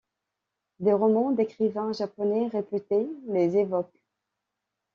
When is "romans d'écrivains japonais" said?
0.93-2.47